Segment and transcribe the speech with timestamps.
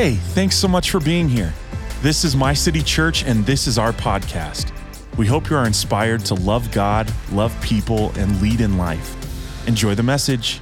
[0.00, 1.52] Hey, thanks so much for being here.
[2.02, 4.70] This is My City Church, and this is our podcast.
[5.16, 9.16] We hope you are inspired to love God, love people, and lead in life.
[9.66, 10.60] Enjoy the message.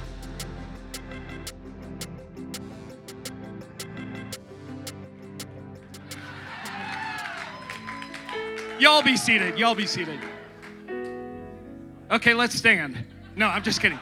[8.79, 9.59] Y'all be seated.
[9.59, 10.19] Y'all be seated.
[12.09, 13.05] Okay, let's stand.
[13.35, 13.99] No, I'm just kidding.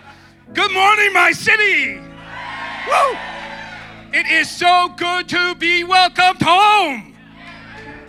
[0.53, 1.99] Good morning, my city.
[2.87, 3.34] Woo!
[4.17, 7.13] It is so good to be welcomed home.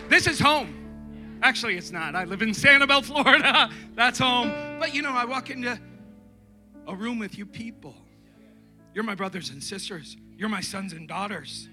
[0.08, 0.72] This is home.
[1.42, 2.14] Actually, it's not.
[2.14, 3.68] I live in Sanibel, Florida.
[3.96, 4.52] That's home.
[4.78, 5.76] But you know, I walk into
[6.86, 7.96] a room with you people.
[8.94, 10.16] You're my brothers and sisters.
[10.36, 11.68] You're my sons and daughters.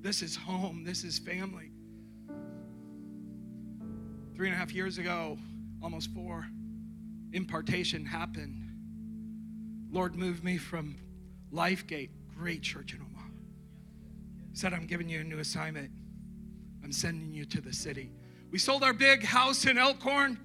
[0.00, 0.82] This is home.
[0.82, 1.70] This is family.
[4.34, 5.38] Three and a half years ago,
[5.80, 6.44] almost four,
[7.32, 8.64] impartation happened.
[9.92, 10.96] Lord moved me from
[11.52, 13.09] Lifegate, great church in.
[14.52, 15.90] Said, I'm giving you a new assignment.
[16.82, 18.10] I'm sending you to the city.
[18.50, 20.38] We sold our big house in Elkhorn.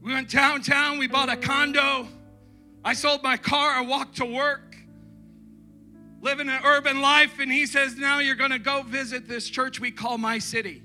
[0.00, 0.98] We went downtown.
[0.98, 2.06] We bought a condo.
[2.84, 3.72] I sold my car.
[3.72, 4.76] I walked to work,
[6.20, 7.38] living an urban life.
[7.40, 10.82] And he says, Now you're going to go visit this church we call My City.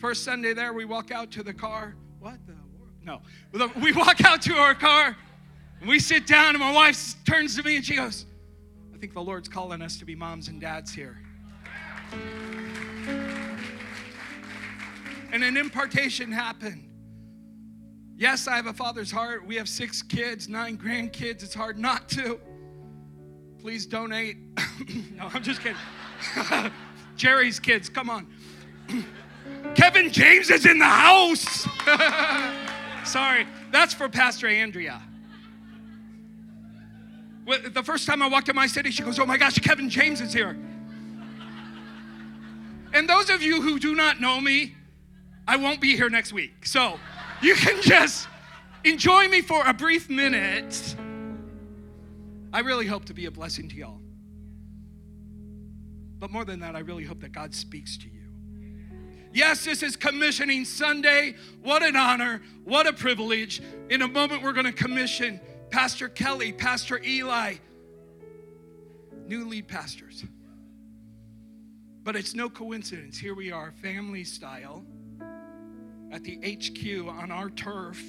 [0.00, 1.94] First Sunday there, we walk out to the car.
[2.18, 2.54] What the?
[3.04, 3.20] No.
[3.80, 5.16] We walk out to our car
[5.80, 8.26] and we sit down, and my wife turns to me and she goes,
[9.06, 11.16] think the Lord's calling us to be moms and dads here.
[15.30, 16.90] And an impartation happened.
[18.16, 19.46] Yes, I have a father's heart.
[19.46, 21.44] We have six kids, nine grandkids.
[21.44, 22.40] It's hard not to.
[23.60, 24.38] Please donate.
[25.14, 25.78] no, I'm just kidding.
[27.16, 28.26] Jerry's kids, come on.
[29.76, 31.68] Kevin James is in the house.
[33.08, 35.00] Sorry, that's for Pastor Andrea.
[37.46, 40.20] The first time I walked in my city, she goes, Oh my gosh, Kevin James
[40.20, 40.58] is here.
[42.92, 44.74] And those of you who do not know me,
[45.46, 46.66] I won't be here next week.
[46.66, 46.98] So
[47.40, 48.26] you can just
[48.84, 50.96] enjoy me for a brief minute.
[52.52, 54.00] I really hope to be a blessing to y'all.
[56.18, 58.12] But more than that, I really hope that God speaks to you.
[59.32, 61.34] Yes, this is Commissioning Sunday.
[61.62, 62.40] What an honor.
[62.64, 63.60] What a privilege.
[63.90, 65.38] In a moment, we're going to commission
[65.76, 67.56] Pastor Kelly, Pastor Eli,
[69.26, 70.24] new lead pastors.
[72.02, 73.18] But it's no coincidence.
[73.18, 74.86] Here we are, family style,
[76.10, 78.02] at the HQ on our turf.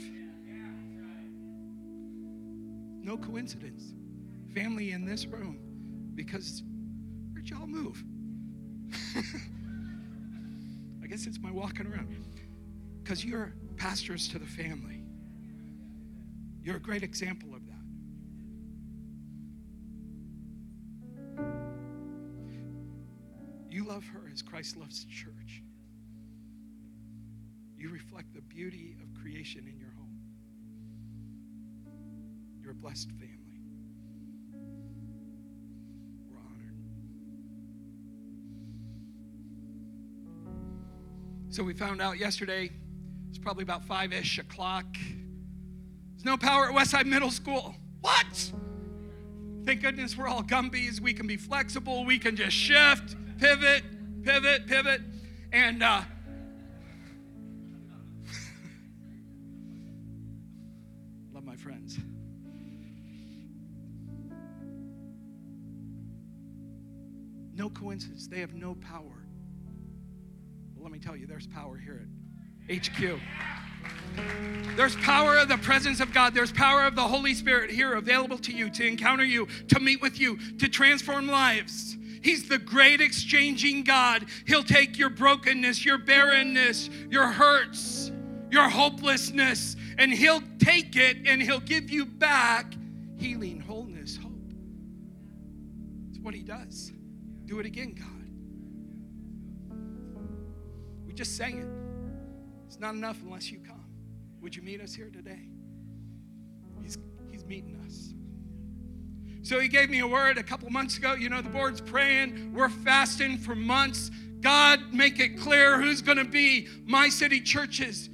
[3.02, 3.94] No coincidence.
[4.54, 5.60] Family in this room
[6.16, 6.64] because
[7.34, 8.02] where'd y'all move?
[11.04, 12.16] I guess it's my walking around.
[13.04, 15.04] Because you're pastors to the family.
[16.68, 17.57] You're a great example
[23.70, 25.64] You love her as Christ loves the church.
[27.78, 30.20] You reflect the beauty of creation in your home.
[32.62, 33.62] You're a blessed family.
[36.32, 36.80] We're honored.
[41.50, 42.72] So we found out yesterday,
[43.30, 44.86] it's probably about five ish o'clock.
[46.16, 47.76] There's no power at Westside Middle School.
[48.02, 48.52] What?
[49.66, 51.00] Thank goodness we're all Gumbies.
[51.00, 52.06] We can be flexible.
[52.06, 53.84] We can just shift, pivot,
[54.24, 55.02] pivot, pivot.
[55.54, 56.02] And uh,
[61.34, 61.98] love my friends.
[67.54, 68.28] No coincidence.
[68.28, 69.26] They have no power.
[70.76, 72.08] Well, let me tell you, there's power here
[72.70, 73.20] at HQ.
[74.76, 76.36] There's power of the presence of God.
[76.36, 80.02] There's power of the Holy Spirit here available to you to encounter you, to meet
[80.02, 81.98] with you, to transform lives.
[82.22, 84.26] He's the great exchanging God.
[84.46, 88.12] He'll take your brokenness, your barrenness, your hurts,
[88.52, 92.74] your hopelessness, and He'll take it and He'll give you back
[93.18, 94.32] healing, wholeness, hope.
[96.10, 96.92] It's what He does.
[97.46, 98.08] Do it again, God.
[101.06, 101.68] We just sang it.
[102.68, 103.86] It's not enough unless you come.
[104.42, 105.50] Would you meet us here today?
[106.82, 106.98] He's,
[107.32, 108.14] he's meeting us.
[109.48, 111.14] So he gave me a word a couple months ago.
[111.14, 112.54] You know, the board's praying.
[112.54, 114.12] We're fasting for months.
[114.42, 118.10] God, make it clear who's going to be my city church's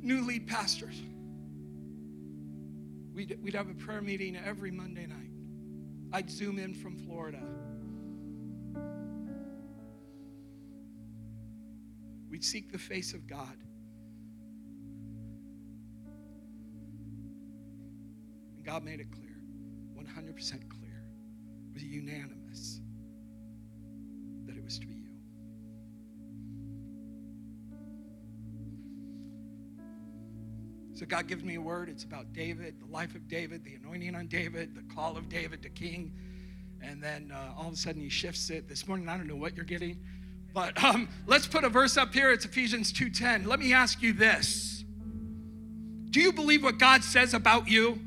[0.00, 0.94] new lead pastors.
[3.12, 5.32] We'd, we'd have a prayer meeting every Monday night.
[6.12, 7.42] I'd zoom in from Florida.
[12.30, 13.56] We'd seek the face of God.
[18.54, 19.29] And God made it clear
[20.16, 21.04] 100% clear.
[21.70, 22.80] It was unanimous.
[24.46, 25.00] That it was to be you.
[30.94, 31.88] So God gives me a word.
[31.88, 35.62] It's about David, the life of David, the anointing on David, the call of David
[35.62, 36.12] to king.
[36.82, 38.68] And then uh, all of a sudden he shifts it.
[38.68, 39.98] This morning, I don't know what you're getting.
[40.52, 42.32] But um, let's put a verse up here.
[42.32, 43.46] It's Ephesians 2.10.
[43.46, 44.84] Let me ask you this.
[46.10, 48.00] Do you believe what God says about you?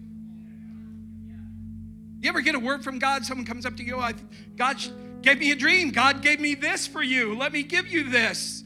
[2.23, 3.25] You ever get a word from God?
[3.25, 4.13] Someone comes up to you, oh, I,
[4.55, 4.77] God
[5.21, 5.91] gave me a dream.
[5.91, 7.37] God gave me this for you.
[7.37, 8.63] Let me give you this.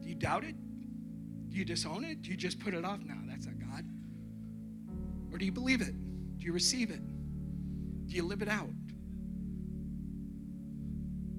[0.00, 0.56] Do you doubt it?
[1.50, 2.22] Do you disown it?
[2.22, 2.98] Do you just put it off?
[3.04, 3.84] No, that's not God.
[5.30, 5.94] Or do you believe it?
[6.38, 7.00] Do you receive it?
[8.08, 8.70] Do you live it out?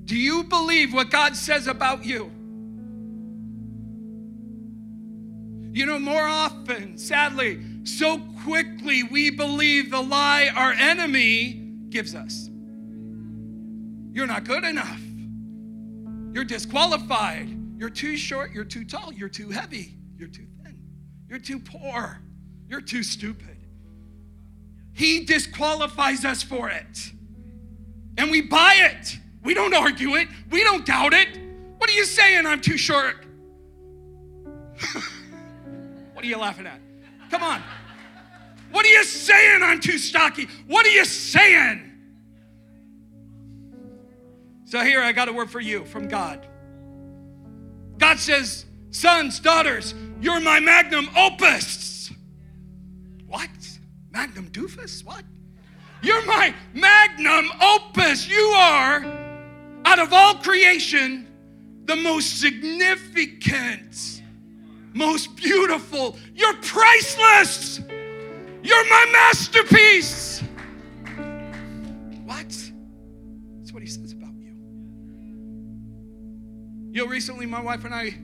[0.05, 2.31] Do you believe what God says about you?
[5.73, 11.53] You know, more often, sadly, so quickly we believe the lie our enemy
[11.89, 12.49] gives us.
[14.11, 15.01] You're not good enough.
[16.33, 17.49] You're disqualified.
[17.77, 18.51] You're too short.
[18.51, 19.11] You're too tall.
[19.11, 19.95] You're too heavy.
[20.17, 20.79] You're too thin.
[21.27, 22.19] You're too poor.
[22.67, 23.57] You're too stupid.
[24.93, 27.11] He disqualifies us for it.
[28.17, 29.17] And we buy it.
[29.43, 30.27] We don't argue it.
[30.49, 31.39] We don't doubt it.
[31.77, 32.45] What are you saying?
[32.45, 33.25] I'm too short.
[36.13, 36.79] what are you laughing at?
[37.33, 37.63] Come on.
[38.69, 39.63] What are you saying?
[39.63, 40.47] I'm too stocky.
[40.67, 41.91] What are you saying?
[44.65, 46.45] So here I got a word for you from God.
[47.97, 52.11] God says, Sons, daughters, you're my magnum opus.
[53.25, 53.49] What?
[54.11, 55.03] Magnum doofus?
[55.03, 55.23] What?
[56.03, 58.29] You're my magnum opus.
[58.29, 59.05] You are,
[59.85, 61.27] out of all creation,
[61.85, 64.12] the most significant,
[64.93, 66.17] most beautiful.
[66.35, 67.79] You're priceless.
[68.61, 70.41] You're my masterpiece.
[72.25, 72.47] What?
[72.47, 74.55] That's what he says about you.
[76.91, 78.15] You know, recently my wife and I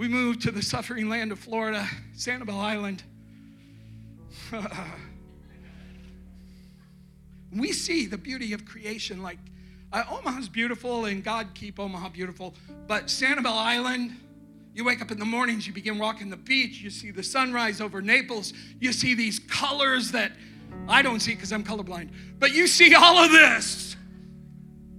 [0.00, 3.02] we moved to the suffering land of Florida, Sanibel Island.
[7.52, 9.22] we see the beauty of creation.
[9.22, 9.36] Like,
[9.92, 12.54] uh, Omaha's beautiful and God keep Omaha beautiful,
[12.86, 14.16] but Sanibel Island,
[14.74, 17.80] you wake up in the mornings, you begin walking the beach, you see the sunrise
[17.80, 20.32] over Naples, you see these colors that
[20.88, 23.96] I don't see because I'm colorblind, but you see all of this.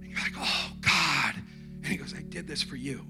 [0.00, 1.34] And you're like, oh, God.
[1.76, 3.06] And He goes, I did this for you.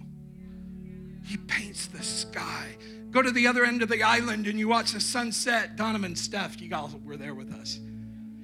[1.24, 2.76] He paints the sky.
[3.10, 5.76] Go to the other end of the island and you watch the sunset.
[5.76, 7.78] Donovan, Steph, you guys were there with us.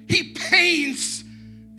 [0.07, 1.23] He paints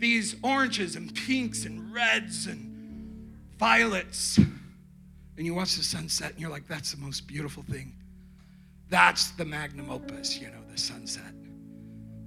[0.01, 4.37] these oranges and pinks and reds and violets.
[4.37, 7.95] And you watch the sunset and you're like, that's the most beautiful thing.
[8.89, 11.33] That's the magnum opus, you know, the sunset.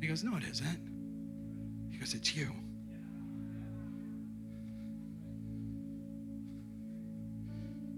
[0.01, 1.91] He goes, no, it isn't.
[1.91, 2.51] He goes, it's you.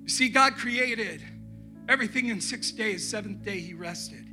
[0.03, 1.23] You see, God created
[1.89, 3.07] everything in six days.
[3.07, 4.25] Seventh day, He rested.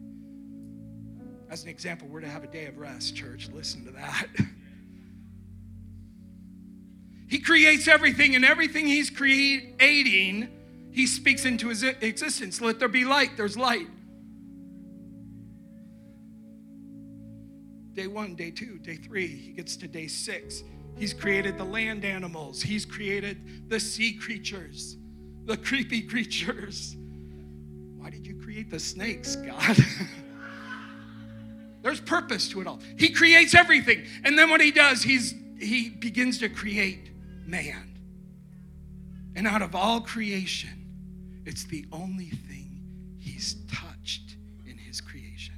[1.49, 3.49] As an example, we're to have a day of rest, church.
[3.53, 4.27] Listen to that.
[7.33, 10.49] He creates everything, and everything He's creating,
[10.91, 12.61] He speaks into His existence.
[12.61, 13.87] Let there be light, there's light.
[17.93, 20.61] Day one, day two, day three, He gets to day six.
[20.95, 24.97] He's created the land animals, He's created the sea creatures
[25.45, 26.95] the creepy creatures.
[27.97, 29.75] Why did you create the snakes, God?
[31.81, 32.79] There's purpose to it all.
[32.95, 34.03] He creates everything.
[34.23, 37.12] And then what he does, he's he begins to create
[37.45, 37.97] man.
[39.35, 42.81] And out of all creation, it's the only thing
[43.17, 45.55] he's touched in his creation.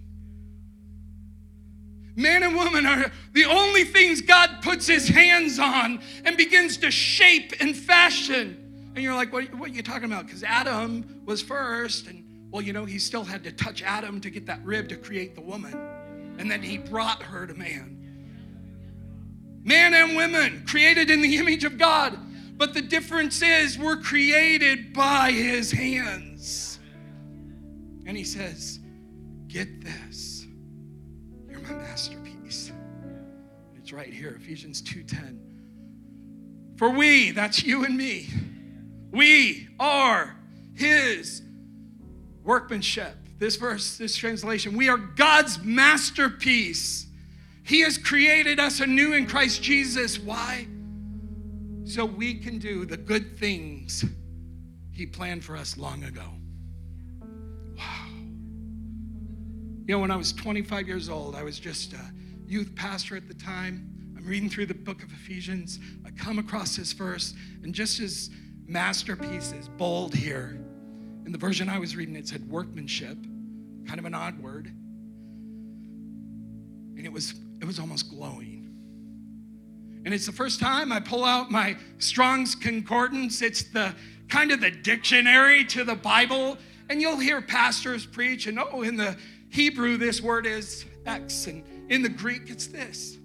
[2.16, 6.90] Man and woman are the only things God puts his hands on and begins to
[6.90, 8.92] shape and fashion.
[8.96, 10.26] And you're like, what, what are you talking about?
[10.26, 14.30] Because Adam was first, and well, you know, he still had to touch Adam to
[14.30, 15.78] get that rib to create the woman.
[16.38, 17.95] And then he brought her to man.
[19.66, 22.18] Man and women created in the image of God.
[22.58, 26.80] But the difference is we're created by his hands.
[28.06, 28.80] And he says,
[29.48, 30.46] Get this.
[31.50, 32.72] You're my masterpiece.
[33.76, 35.40] It's right here, Ephesians 2:10.
[36.78, 38.30] For we, that's you and me
[39.16, 40.36] we are
[40.74, 41.42] his
[42.44, 43.16] workmanship.
[43.40, 47.08] This verse, this translation, we are God's masterpiece.
[47.66, 50.20] He has created us anew in Christ Jesus.
[50.20, 50.68] Why?
[51.84, 54.06] So we can do the good things
[54.92, 56.24] He planned for us long ago.
[57.76, 58.08] Wow.
[59.88, 62.12] You know, when I was 25 years old, I was just a
[62.46, 64.14] youth pastor at the time.
[64.16, 65.80] I'm reading through the book of Ephesians.
[66.06, 68.30] I come across this verse, and just as
[68.68, 70.60] masterpieces, bold here.
[71.26, 73.18] In the version I was reading, it said workmanship,
[73.88, 74.68] kind of an odd word.
[76.98, 77.34] And it was,
[77.66, 78.70] it was almost glowing.
[80.06, 83.42] And it's the first time I pull out my Strong's Concordance.
[83.42, 83.96] It's the
[84.30, 86.60] kind of the dictionary to the Bible.
[86.90, 89.18] And you'll hear pastors preach, and oh, in the
[89.50, 93.18] Hebrew, this word is X, and in the Greek, it's this.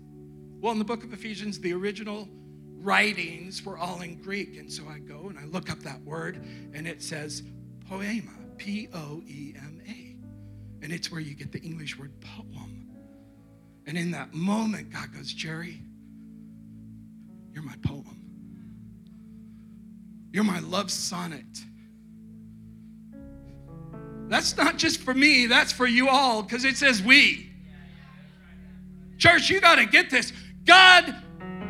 [0.59, 2.27] Well, in the book of Ephesians, the original
[2.79, 4.57] writings were all in Greek.
[4.57, 6.43] And so I go and I look up that word,
[6.73, 7.43] and it says
[7.87, 10.17] poema, P O E M A.
[10.83, 12.80] And it's where you get the English word poem.
[13.91, 15.83] And in that moment, God goes, Jerry,
[17.53, 18.23] you're my poem.
[20.31, 21.59] You're my love sonnet.
[24.29, 27.51] That's not just for me, that's for you all, because it says we.
[29.19, 30.33] Church, you got to get this.
[30.65, 31.13] God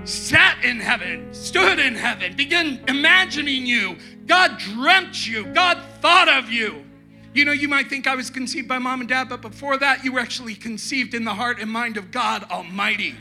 [0.05, 3.97] sat in heaven, stood in heaven, began imagining you.
[4.27, 5.47] God dreamt you.
[5.55, 6.85] God thought of you.
[7.33, 10.05] You know, you might think I was conceived by mom and dad, but before that,
[10.05, 13.15] you were actually conceived in the heart and mind of God Almighty.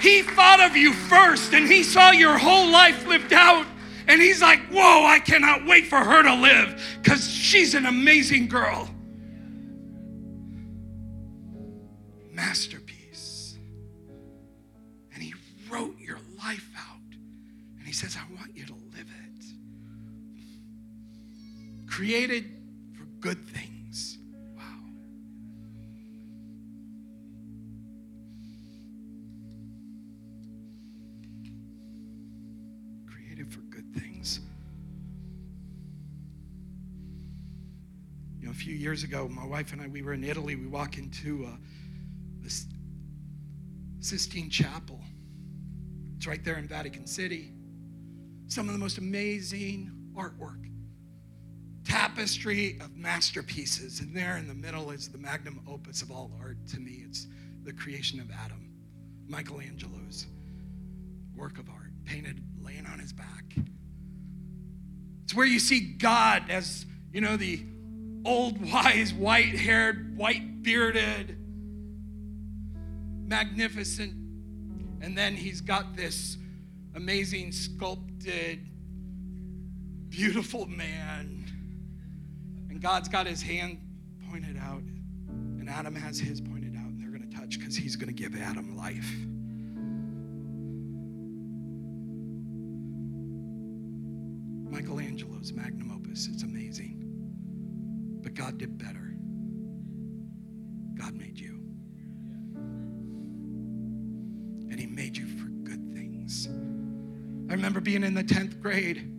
[0.00, 3.66] He thought of you first, and He saw your whole life lived out.
[4.08, 8.48] And He's like, Whoa, I cannot wait for her to live because she's an amazing
[8.48, 8.90] girl.
[12.32, 13.56] Masterpiece.
[15.14, 15.34] And He
[15.70, 17.16] wrote your life out.
[17.78, 19.44] And He says, I want you to live it.
[21.88, 22.55] Created
[38.96, 40.56] years ago, my wife and I, we were in Italy.
[40.56, 41.56] We walk into uh,
[42.40, 42.64] this
[44.00, 44.98] Sistine Chapel.
[46.16, 47.52] It's right there in Vatican City.
[48.46, 50.64] Some of the most amazing artwork
[51.84, 54.00] tapestry of masterpieces.
[54.00, 57.02] And there in the middle is the magnum opus of all art to me.
[57.04, 57.26] It's
[57.64, 58.72] the creation of Adam,
[59.28, 60.26] Michelangelo's
[61.36, 63.44] work of art, painted laying on his back.
[65.24, 67.62] It's where you see God as, you know, the
[68.26, 71.38] old, wise, white haired, white bearded,
[73.26, 74.12] magnificent.
[75.00, 76.36] And then he's got this
[76.94, 78.66] amazing, sculpted,
[80.08, 81.36] beautiful man
[82.76, 83.78] and God's got his hand
[84.30, 84.82] pointed out,
[85.30, 88.12] and Adam has his pointed out, and they're going to touch because he's going to
[88.12, 89.10] give Adam life.
[94.70, 97.05] Michelangelo's magnum opus, it's amazing.
[98.36, 99.14] God did better.
[100.98, 101.54] God made you.
[104.70, 106.46] And he made you for good things.
[107.48, 109.10] I remember being in the 10th grade,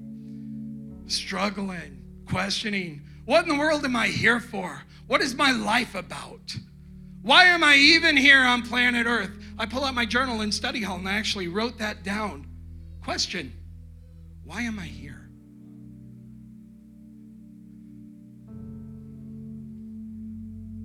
[1.07, 4.83] struggling, questioning, what in the world am I here for?
[5.07, 6.55] What is my life about?
[7.23, 9.31] Why am I even here on planet Earth?
[9.57, 12.47] I pull out my journal in study hall and I actually wrote that down.
[13.03, 13.51] Question
[14.43, 15.16] Why am I here?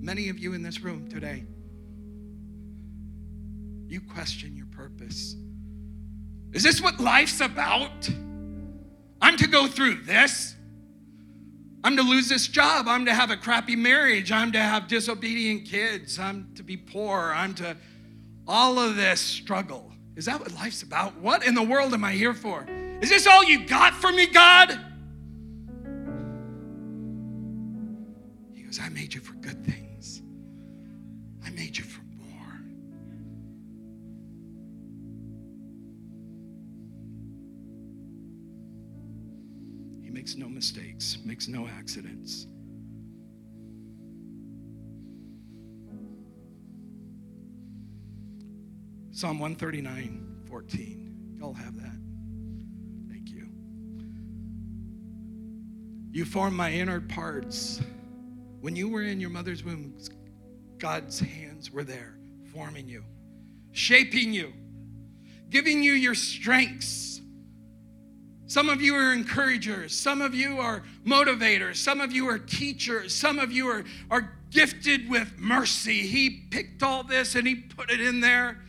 [0.03, 1.45] Many of you in this room today,
[3.87, 5.37] you question your purpose.
[6.51, 8.09] Is this what life's about?
[9.21, 10.55] I'm to go through this?
[11.85, 12.89] I'm to lose this job.
[12.89, 14.29] I'm to have a crappy marriage.
[14.29, 16.19] I'm to have disobedient kids.
[16.19, 17.31] I'm to be poor.
[17.33, 17.77] I'm to
[18.45, 19.93] all of this struggle.
[20.17, 21.17] Is that what life's about?
[21.19, 22.65] What in the world am I here for?
[22.99, 24.77] Is this all you got for me, God?
[28.53, 29.82] He goes, I made you for good things.
[40.23, 42.47] Makes no mistakes, makes no accidents.
[49.11, 51.35] Psalm 139, 14.
[51.37, 51.99] Y'all have that?
[53.09, 53.49] Thank you.
[56.13, 57.81] You formed my inner parts.
[58.61, 59.93] When you were in your mother's womb,
[60.77, 62.17] God's hands were there,
[62.53, 63.03] forming you,
[63.73, 64.53] shaping you,
[65.49, 67.12] giving you your strengths.
[68.53, 69.97] Some of you are encouragers.
[69.97, 71.77] Some of you are motivators.
[71.77, 73.11] Some of you are teachers.
[73.11, 76.01] Some of you are, are gifted with mercy.
[76.01, 78.59] He picked all this and he put it in there.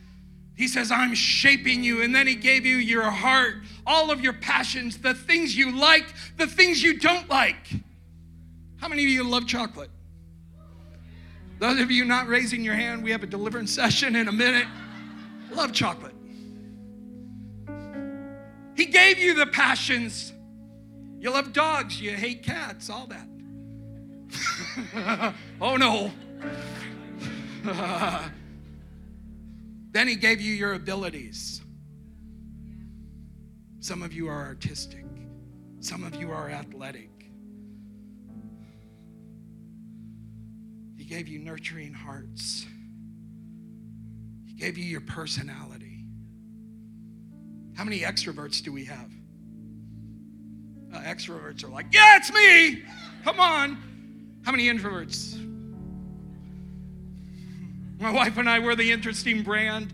[0.56, 2.00] He says, I'm shaping you.
[2.00, 6.06] And then he gave you your heart, all of your passions, the things you like,
[6.38, 7.68] the things you don't like.
[8.78, 9.90] How many of you love chocolate?
[11.58, 14.66] Those of you not raising your hand, we have a deliverance session in a minute.
[15.52, 16.13] Love chocolate.
[18.74, 20.32] He gave you the passions.
[21.18, 23.28] You love dogs, you hate cats, all that.
[25.60, 26.10] oh no.
[29.92, 31.62] then he gave you your abilities.
[33.80, 35.04] Some of you are artistic,
[35.80, 37.10] some of you are athletic.
[40.96, 42.64] He gave you nurturing hearts.
[44.46, 45.83] He gave you your personality.
[47.76, 49.10] How many extroverts do we have?
[50.92, 52.82] Uh, extroverts are like, yeah, it's me.
[53.24, 53.76] Come on.
[54.44, 55.40] How many introverts?
[57.98, 59.92] My wife and I were the interesting brand.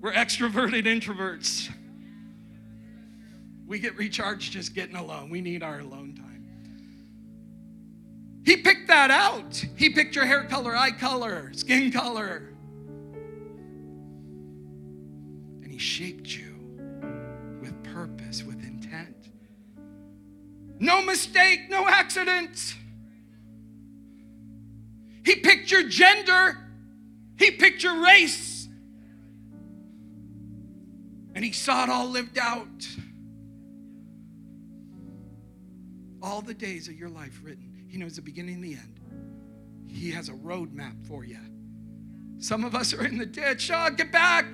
[0.00, 1.68] We're extroverted introverts.
[3.66, 5.30] We get recharged just getting alone.
[5.30, 6.44] We need our alone time.
[8.44, 9.64] He picked that out.
[9.76, 12.51] He picked your hair color, eye color, skin color.
[15.82, 16.54] Shaped you
[17.60, 19.16] with purpose, with intent.
[20.78, 22.76] No mistake, no accident.
[25.24, 26.58] He picked your gender,
[27.36, 28.68] He picked your race,
[31.34, 32.86] and He saw it all lived out.
[36.22, 37.86] All the days of your life written.
[37.88, 39.00] He knows the beginning and the end.
[39.86, 41.38] He has a roadmap for you.
[42.42, 43.70] Some of us are in the ditch.
[43.72, 44.46] Oh, get back.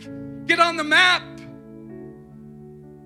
[0.45, 1.23] Get on the map.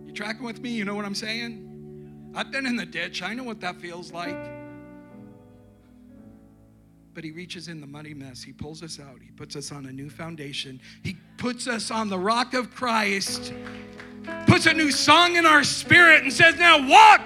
[0.05, 0.71] You tracking with me?
[0.71, 2.33] You know what I'm saying?
[2.35, 3.23] I've been in the ditch.
[3.23, 4.37] I know what that feels like.
[7.15, 8.43] But he reaches in the muddy mess.
[8.43, 9.21] He pulls us out.
[9.23, 10.81] He puts us on a new foundation.
[11.05, 13.53] He puts us on the rock of Christ,
[14.49, 17.21] puts a new song in our spirit, and says, Now walk,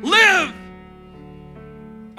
[0.00, 0.54] live,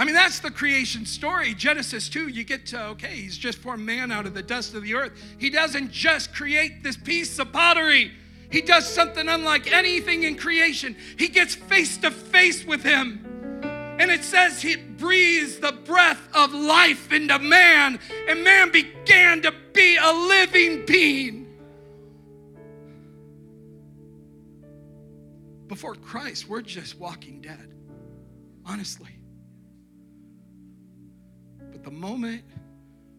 [0.04, 1.54] I mean, that's the creation story.
[1.54, 4.84] Genesis 2, you get to, okay, he's just formed man out of the dust of
[4.84, 5.14] the earth.
[5.38, 8.12] He doesn't just create this piece of pottery,
[8.52, 10.98] he does something unlike anything in creation.
[11.18, 13.62] He gets face to face with him.
[13.98, 19.54] And it says he breathes the breath of life into man, and man began to
[19.72, 21.48] be a living being.
[25.70, 27.74] Before Christ, we're just walking dead,
[28.66, 29.13] honestly
[31.84, 32.44] the moment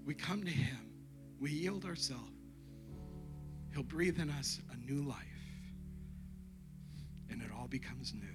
[0.04, 0.90] we come to Him,
[1.38, 2.30] we yield ourselves,
[3.72, 5.18] He'll breathe in us a new life,
[7.30, 8.33] and it all becomes new.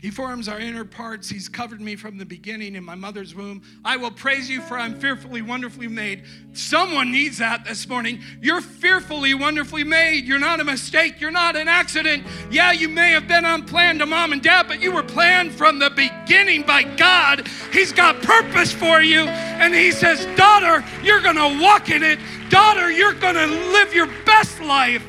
[0.00, 1.28] He forms our inner parts.
[1.28, 3.62] He's covered me from the beginning in my mother's womb.
[3.84, 6.22] I will praise you, for I'm fearfully, wonderfully made.
[6.52, 8.20] Someone needs that this morning.
[8.40, 10.24] You're fearfully, wonderfully made.
[10.24, 11.20] You're not a mistake.
[11.20, 12.24] You're not an accident.
[12.48, 15.80] Yeah, you may have been unplanned to mom and dad, but you were planned from
[15.80, 17.48] the beginning by God.
[17.72, 19.22] He's got purpose for you.
[19.22, 22.20] And He says, Daughter, you're going to walk in it.
[22.50, 25.04] Daughter, you're going to live your best life.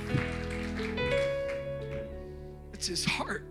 [2.73, 3.48] It's His heart.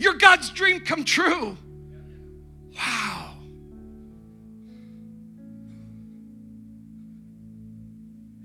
[0.00, 1.58] You're God's dream come true.
[2.74, 3.34] Wow.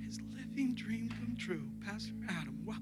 [0.05, 1.69] His living dream come true.
[1.85, 2.75] Pastor Adam, wow.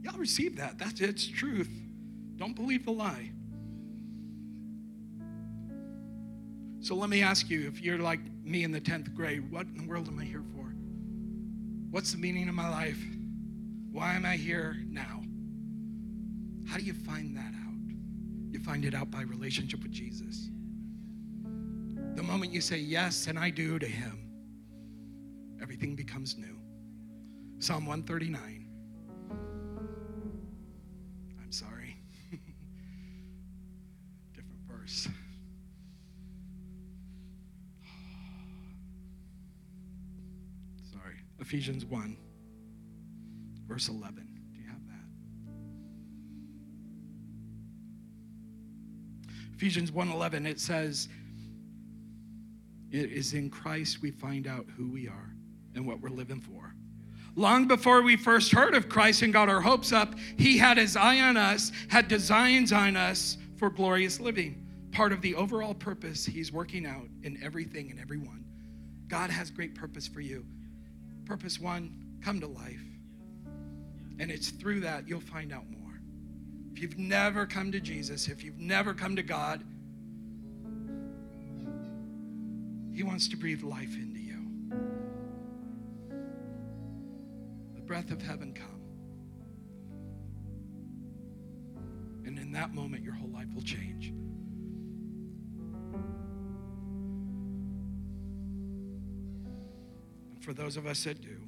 [0.00, 0.78] Y'all receive that.
[0.78, 1.68] That's it's truth.
[2.36, 3.32] Don't believe the lie.
[6.80, 9.76] So let me ask you if you're like me in the 10th grade, what in
[9.76, 10.74] the world am I here for?
[11.90, 12.98] What's the meaning of my life?
[13.92, 15.22] Why am I here now?
[16.66, 17.74] How do you find that out?
[18.50, 20.48] You find it out by relationship with Jesus.
[22.14, 24.30] The moment you say yes and I do to him,
[25.60, 26.58] everything becomes new.
[27.58, 28.66] Psalm 139.
[31.42, 31.94] I'm sorry.
[34.34, 35.06] Different verse.
[40.90, 41.16] Sorry.
[41.38, 42.16] Ephesians 1
[43.72, 44.28] verse 11.
[44.52, 45.06] Do you have that?
[49.54, 51.08] Ephesians 1:11 it says
[52.90, 55.34] it is in Christ we find out who we are
[55.74, 56.74] and what we're living for.
[57.34, 60.94] Long before we first heard of Christ and got our hopes up, he had his
[60.94, 64.66] eye on us, had designs on us for glorious living.
[64.90, 68.44] Part of the overall purpose he's working out in everything and everyone.
[69.08, 70.44] God has great purpose for you.
[71.24, 72.91] Purpose one, come to life.
[74.22, 76.00] And it's through that you'll find out more.
[76.72, 79.64] If you've never come to Jesus, if you've never come to God,
[82.94, 84.46] He wants to breathe life into you.
[87.74, 88.68] The breath of heaven come.
[92.24, 94.10] And in that moment, your whole life will change.
[100.30, 101.40] And for those of us that do,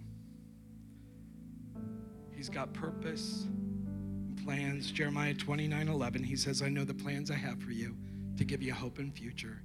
[2.55, 3.47] got purpose
[3.87, 4.93] and plans.
[4.93, 7.97] Jeremiah 29 11, He says, I know the plans I have for you
[8.37, 9.61] to give you hope and future.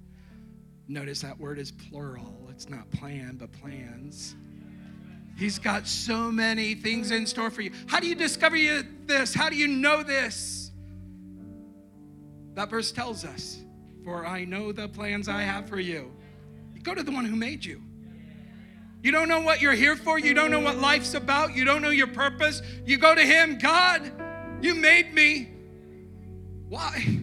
[0.88, 2.48] Notice that word is plural.
[2.50, 4.36] It's not plan, but plans.
[5.38, 7.72] He's got so many things in store for you.
[7.86, 8.58] How do you discover
[9.06, 9.36] this?
[9.36, 10.72] How do you know this?
[12.56, 13.60] That verse tells us,
[14.04, 15.80] For I know the plans I have for.
[15.80, 16.12] You
[16.82, 17.84] go to the one who made you.
[19.02, 20.20] You don't know what you're here for.
[20.20, 21.56] You don't know what life's about.
[21.56, 22.62] You don't know your purpose.
[22.86, 24.12] You go to Him God,
[24.62, 25.50] you made me.
[26.68, 27.20] Why?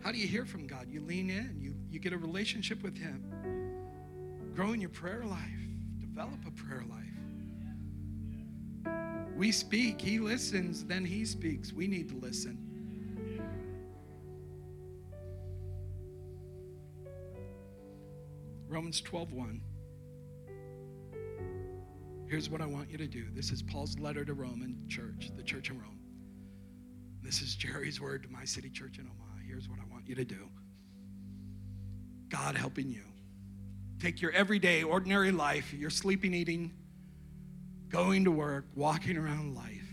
[0.00, 0.88] How do you hear from God?
[0.90, 3.24] You lean in, you, you get a relationship with Him,
[4.54, 5.58] grow in your prayer life
[6.18, 7.04] develop a prayer life.
[9.36, 11.72] We speak, He listens, then He speaks.
[11.72, 12.58] We need to listen.
[18.66, 19.60] Romans 12 1.
[22.28, 23.26] Here's what I want you to do.
[23.34, 25.98] This is Paul's letter to Roman church, the church in Rome.
[27.22, 29.38] This is Jerry's word to my city church in Omaha.
[29.46, 30.48] Here's what I want you to do
[32.28, 33.02] God helping you
[34.00, 36.72] Take your everyday, ordinary life, your sleeping, eating,
[37.88, 39.88] going to work, walking around life,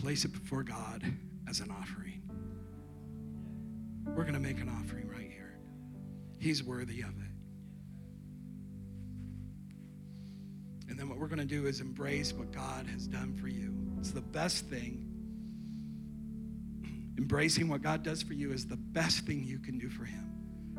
[0.00, 1.02] place it before God
[1.48, 2.22] as an offering.
[4.06, 5.58] We're going to make an offering right here.
[6.38, 7.27] He's worthy of it.
[10.98, 13.72] Then what we're going to do is embrace what God has done for you.
[14.00, 15.04] It's the best thing.
[17.16, 20.32] Embracing what God does for you is the best thing you can do for Him.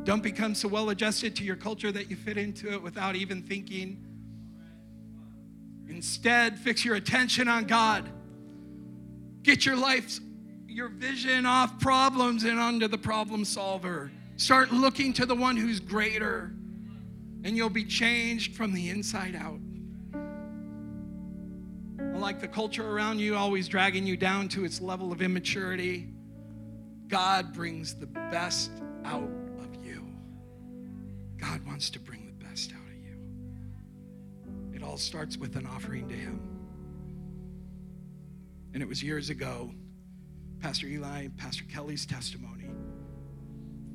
[0.04, 3.42] Don't become so well adjusted to your culture that you fit into it without even
[3.44, 4.06] thinking.
[5.88, 8.10] Instead, fix your attention on God.
[9.42, 10.20] Get your life,
[10.68, 14.12] your vision off problems and onto the problem solver.
[14.36, 16.52] Start looking to the one who's greater,
[17.46, 19.60] and you'll be changed from the inside out.
[22.20, 26.10] Like the culture around you always dragging you down to its level of immaturity,
[27.08, 28.72] God brings the best
[29.06, 30.06] out of you.
[31.38, 33.18] God wants to bring the best out of you.
[34.76, 36.42] It all starts with an offering to Him.
[38.74, 39.72] And it was years ago,
[40.60, 42.70] Pastor Eli, Pastor Kelly's testimony,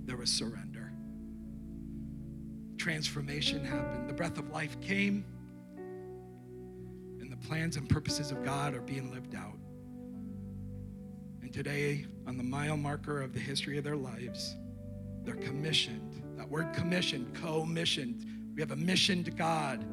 [0.06, 0.92] there was surrender.
[2.78, 4.08] Transformation happened.
[4.08, 5.24] The breath of life came,
[7.46, 9.56] plans and purposes of God are being lived out.
[11.42, 14.56] And today, on the mile marker of the history of their lives,
[15.24, 18.24] they're commissioned that word commissioned, co missioned.
[18.54, 19.84] We have a mission to God.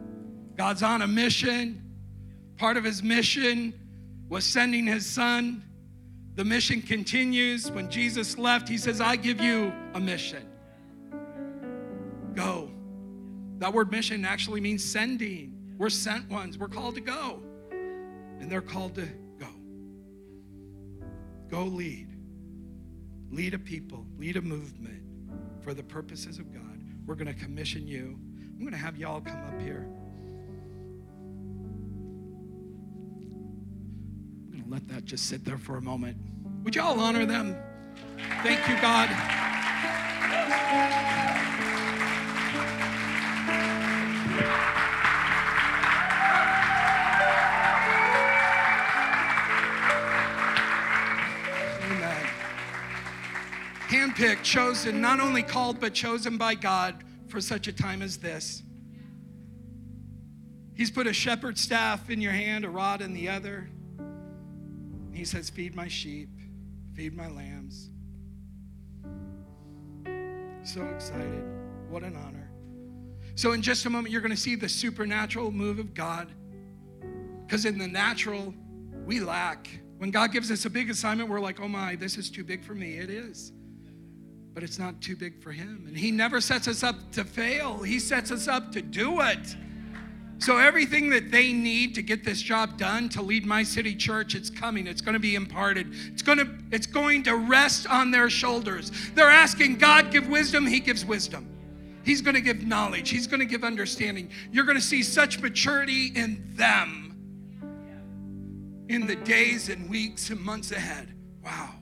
[0.57, 1.81] God's on a mission.
[2.57, 3.73] Part of his mission
[4.29, 5.63] was sending his son.
[6.35, 7.71] The mission continues.
[7.71, 10.45] When Jesus left, he says, I give you a mission.
[12.33, 12.71] Go.
[13.57, 15.61] That word mission actually means sending.
[15.82, 16.60] We're sent ones.
[16.60, 17.41] We're called to go.
[17.72, 19.08] And they're called to
[19.39, 19.48] go.
[21.50, 22.08] Go lead.
[23.32, 25.02] Lead a people, lead a movement
[25.63, 26.84] for the purposes of God.
[27.08, 28.20] We're going to commission you.
[28.54, 29.88] I'm going to have y'all come up here.
[34.44, 36.15] I'm going to let that just sit there for a moment.
[36.63, 37.56] Would y'all honor them?
[38.44, 39.10] Thank you, God.
[54.12, 58.63] Handpicked, chosen, not only called, but chosen by God for such a time as this.
[60.76, 63.69] He's put a shepherd's staff in your hand, a rod in the other.
[65.13, 66.30] He says, Feed my sheep,
[66.95, 67.89] feed my lambs.
[70.63, 71.43] So excited.
[71.89, 72.50] What an honor.
[73.36, 76.32] So, in just a moment, you're going to see the supernatural move of God.
[77.45, 78.54] Because in the natural,
[79.06, 79.69] we lack.
[79.97, 82.63] When God gives us a big assignment, we're like, oh my, this is too big
[82.63, 82.93] for me.
[82.93, 83.52] It is
[84.53, 85.85] but it's not too big for Him.
[85.87, 89.55] And He never sets us up to fail, He sets us up to do it.
[90.39, 94.33] So, everything that they need to get this job done to lead my city church,
[94.33, 94.87] it's coming.
[94.87, 95.93] It's going to be imparted.
[96.07, 98.91] It's going to, it's going to rest on their shoulders.
[99.13, 100.65] They're asking God, give wisdom.
[100.65, 101.47] He gives wisdom.
[102.03, 103.11] He's going to give knowledge.
[103.11, 104.31] He's going to give understanding.
[104.51, 107.11] You're going to see such maturity in them
[108.89, 111.13] in the days and weeks and months ahead.
[111.45, 111.75] Wow.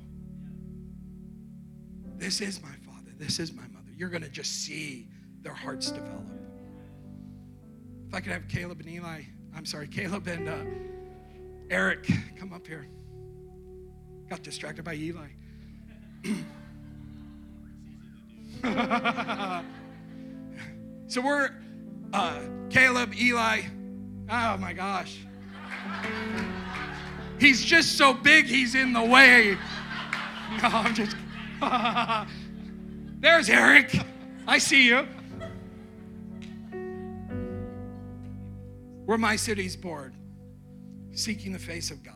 [2.19, 3.11] This is my father.
[3.17, 3.87] This is my mother.
[3.95, 5.07] You're going to just see
[5.41, 6.25] their hearts develop.
[8.09, 9.21] If I could have Caleb and Eli,
[9.55, 10.57] I'm sorry, Caleb and uh,
[11.69, 12.89] Eric come up here.
[14.29, 15.27] Got distracted by Eli.
[21.07, 21.51] so we're
[22.11, 23.61] uh, Caleb, Eli.
[24.29, 25.19] Oh my gosh.
[27.39, 29.57] He's just so big, he's in the way.
[30.63, 31.15] No, I'm just.
[33.19, 33.95] There's Eric.
[34.47, 35.07] I see you.
[39.05, 40.13] We're my city's board,
[41.11, 42.15] seeking the face of God.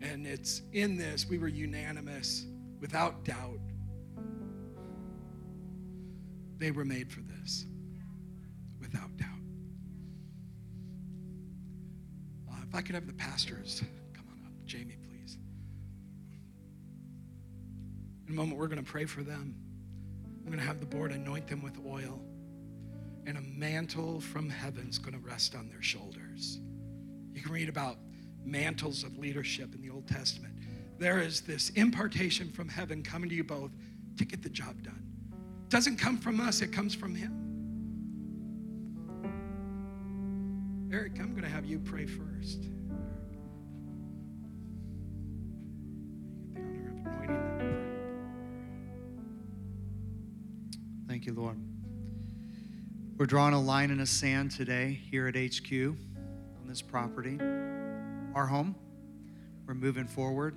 [0.00, 2.46] And it's in this, we were unanimous,
[2.80, 3.60] without doubt.
[6.58, 7.66] They were made for this,
[8.80, 9.28] without doubt.
[12.50, 13.82] Uh, if I could have the pastors
[14.14, 14.96] come on up, Jamie,
[18.26, 19.54] In a moment, we're going to pray for them.
[20.44, 22.20] I'm going to have the board anoint them with oil,
[23.26, 26.60] and a mantle from heaven's going to rest on their shoulders.
[27.32, 27.96] You can read about
[28.44, 30.54] mantles of leadership in the Old Testament.
[30.98, 33.70] There is this impartation from heaven coming to you both
[34.18, 35.02] to get the job done.
[35.64, 37.40] It doesn't come from us, it comes from Him.
[40.92, 42.64] Eric, I'm going to have you pray first.
[51.26, 51.56] You, Lord.
[53.16, 57.38] We're drawing a line in the sand today here at HQ on this property,
[58.34, 58.74] our home.
[59.66, 60.54] We're moving forward,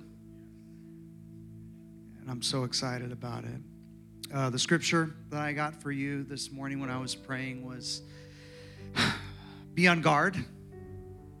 [2.20, 3.60] and I'm so excited about it.
[4.34, 8.02] Uh, the scripture that I got for you this morning when I was praying was
[9.74, 10.36] Be on guard,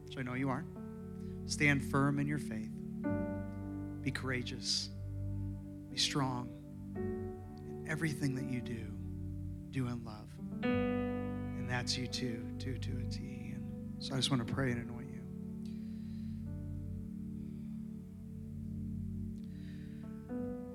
[0.06, 0.64] which I know you are.
[1.44, 2.70] Stand firm in your faith.
[4.00, 4.88] Be courageous.
[5.90, 6.48] Be strong.
[6.96, 8.86] In everything that you do,
[9.70, 10.28] do in love.
[10.62, 13.52] And that's you too, too, to a T.
[13.54, 15.20] And so I just want to pray and anoint you.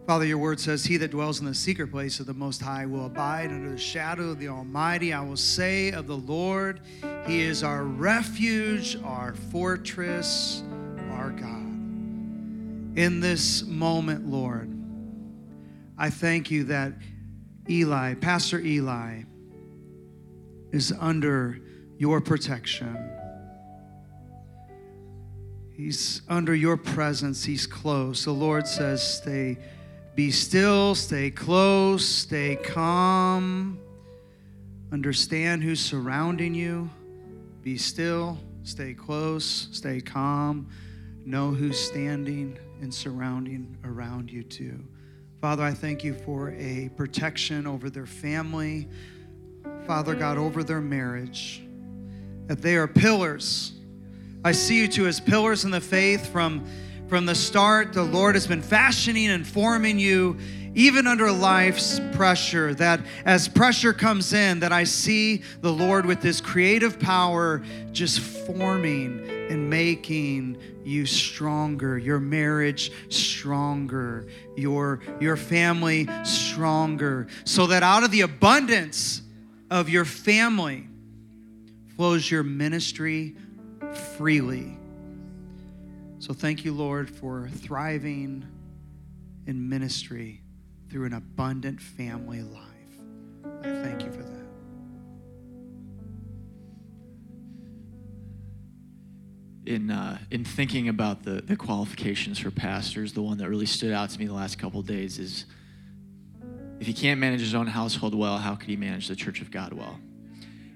[0.05, 2.85] Father, your word says, He that dwells in the secret place of the Most High
[2.85, 5.13] will abide under the shadow of the Almighty.
[5.13, 6.81] I will say of the Lord,
[7.25, 10.61] He is our refuge, our fortress,
[11.11, 11.63] our God.
[12.95, 14.69] In this moment, Lord,
[15.97, 16.93] I thank you that
[17.69, 19.23] Eli, Pastor Eli,
[20.71, 21.59] is under
[21.97, 22.97] your protection.
[25.71, 27.43] He's under your presence.
[27.43, 28.25] He's close.
[28.25, 29.57] The Lord says, Stay,
[30.15, 33.79] be still, stay close, stay calm.
[34.91, 36.89] Understand who's surrounding you.
[37.63, 40.69] Be still, stay close, stay calm.
[41.25, 44.83] Know who's standing and surrounding around you, too.
[45.43, 48.87] Father, I thank you for a protection over their family,
[49.85, 51.61] Father God, over their marriage,
[52.47, 53.73] that they are pillars.
[54.45, 56.65] I see you two as pillars in the faith from,
[57.09, 57.91] from the start.
[57.91, 60.37] The Lord has been fashioning and forming you
[60.75, 66.19] even under life's pressure that as pressure comes in that i see the lord with
[66.19, 76.07] this creative power just forming and making you stronger your marriage stronger your your family
[76.23, 79.21] stronger so that out of the abundance
[79.71, 80.87] of your family
[81.95, 83.35] flows your ministry
[84.17, 84.77] freely
[86.19, 88.45] so thank you lord for thriving
[89.45, 90.41] in ministry
[90.89, 92.63] through an abundant family life.
[93.63, 94.32] I thank you for that.
[99.65, 103.93] In, uh, in thinking about the, the qualifications for pastors, the one that really stood
[103.93, 105.45] out to me the last couple days is
[106.81, 109.51] if he can't manage his own household well, how could he manage the church of
[109.51, 109.99] God well?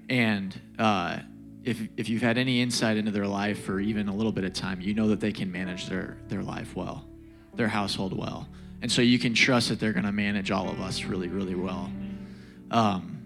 [0.08, 1.18] And uh,
[1.64, 4.54] if, if you've had any insight into their life or even a little bit of
[4.54, 7.06] time, you know that they can manage their, their life well,
[7.54, 8.48] their household well.
[8.80, 11.54] And so you can trust that they're going to manage all of us really, really
[11.54, 11.92] well.
[12.70, 13.18] Um,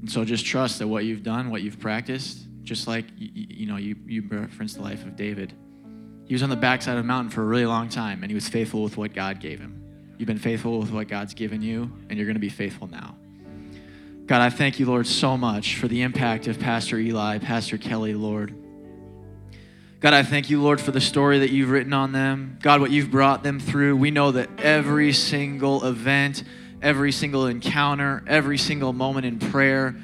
[0.00, 3.76] and so just trust that what you've done, what you've practiced, just like you, know,
[3.76, 5.52] you, you referenced the life of David.
[6.26, 8.34] He was on the backside of a mountain for a really long time, and he
[8.34, 9.82] was faithful with what God gave him.
[10.18, 13.16] You've been faithful with what God's given you, and you're going to be faithful now.
[14.26, 18.14] God, I thank you, Lord, so much for the impact of Pastor Eli, Pastor Kelly,
[18.14, 18.54] Lord.
[19.98, 22.58] God, I thank you, Lord, for the story that you've written on them.
[22.62, 23.96] God, what you've brought them through.
[23.96, 26.44] We know that every single event,
[26.80, 29.96] every single encounter, every single moment in prayer,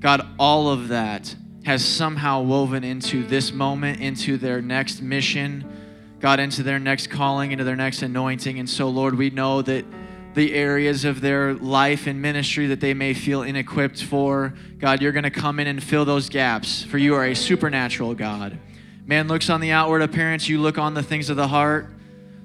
[0.00, 5.64] God, all of that has somehow woven into this moment, into their next mission,
[6.20, 8.58] God, into their next calling, into their next anointing.
[8.58, 9.84] And so, Lord, we know that
[10.34, 15.12] the areas of their life and ministry that they may feel inequipped for, God, you're
[15.12, 18.58] going to come in and fill those gaps, for you are a supernatural God.
[19.06, 21.88] Man looks on the outward appearance, you look on the things of the heart.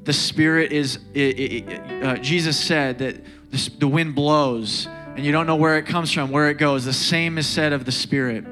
[0.03, 5.31] The Spirit is, it, it, uh, Jesus said that the, the wind blows and you
[5.31, 6.85] don't know where it comes from, where it goes.
[6.85, 8.45] The same is said of the Spirit.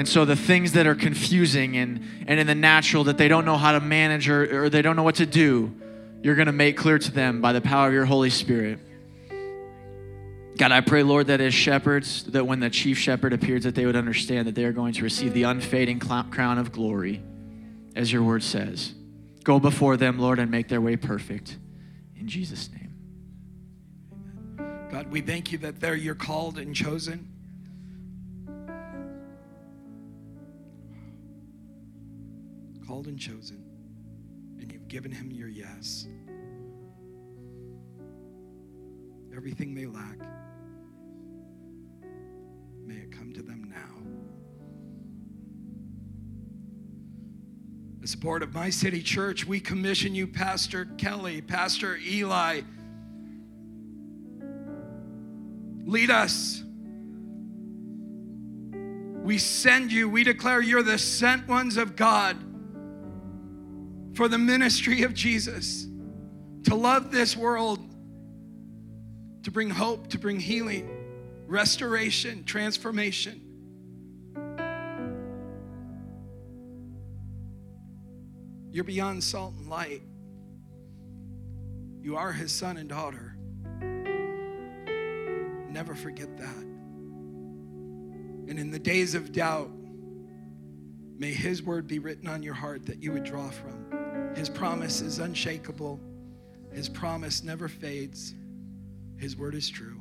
[0.00, 3.44] And so the things that are confusing and, and in the natural that they don't
[3.44, 5.74] know how to manage or, or they don't know what to do,
[6.22, 8.78] you're going to make clear to them by the power of your Holy Spirit.
[10.56, 13.84] God, I pray, Lord, that as shepherds, that when the chief shepherd appears, that they
[13.84, 17.22] would understand that they are going to receive the unfading crown of glory,
[17.94, 18.94] as your word says.
[19.44, 21.58] Go before them, Lord, and make their way perfect.
[22.16, 22.94] In Jesus' name.
[24.90, 27.28] God, we thank you that they're you're called and chosen.
[32.90, 33.62] Called and chosen,
[34.58, 36.08] and you've given him your yes.
[39.32, 40.18] Everything they lack,
[42.84, 44.02] may it come to them now.
[48.00, 52.62] The support of My City Church, we commission you, Pastor Kelly, Pastor Eli.
[55.84, 56.64] Lead us.
[59.22, 62.49] We send you, we declare you're the sent ones of God
[64.20, 65.86] for the ministry of Jesus,
[66.64, 67.78] to love this world,
[69.44, 70.90] to bring hope, to bring healing,
[71.46, 73.40] restoration, transformation.
[78.70, 80.02] You're beyond salt and light.
[82.02, 83.34] You are his son and daughter.
[85.70, 86.62] Never forget that.
[88.48, 89.70] And in the days of doubt,
[91.16, 93.79] may his word be written on your heart that you would draw from.
[94.34, 96.00] His promise is unshakable,
[96.72, 98.34] his promise never fades.
[99.16, 100.00] His word is true.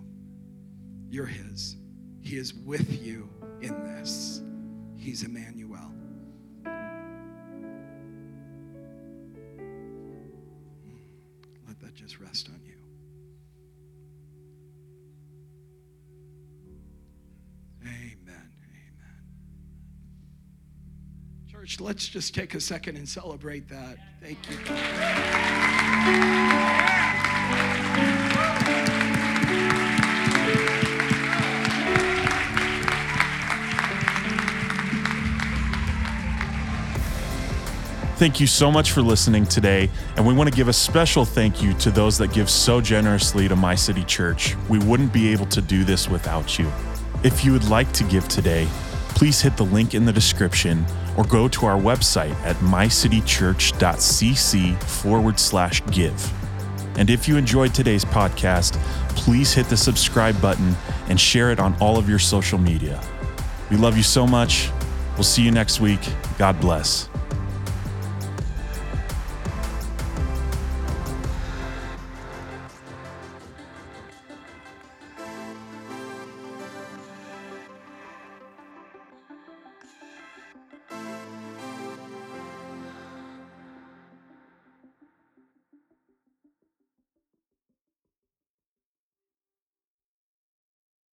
[1.09, 1.75] You're his.
[2.21, 3.29] He is with you
[3.61, 4.41] in this.
[4.95, 5.68] He's Emmanuel.
[21.79, 23.97] Let's just take a second and celebrate that.
[24.21, 24.57] Thank you.
[38.17, 41.63] Thank you so much for listening today, and we want to give a special thank
[41.63, 44.57] you to those that give so generously to My City Church.
[44.67, 46.69] We wouldn't be able to do this without you.
[47.23, 48.67] If you would like to give today,
[49.09, 50.85] please hit the link in the description
[51.19, 56.33] or go to our website at mycitychurch.cc forward slash give.
[56.97, 58.75] And if you enjoyed today's podcast,
[59.17, 60.73] please hit the subscribe button
[61.09, 63.03] and share it on all of your social media.
[63.69, 64.69] We love you so much.
[65.15, 65.99] We'll see you next week.
[66.37, 67.09] God bless.